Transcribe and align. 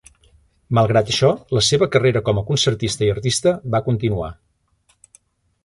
Malgrat 0.77 1.11
això, 1.13 1.29
la 1.57 1.63
seva 1.67 1.89
carrera 1.97 2.23
com 2.29 2.41
a 2.41 2.45
concertista 2.49 3.07
i 3.09 3.13
artista 3.17 3.55
va 3.77 3.85
continuar. 3.91 4.33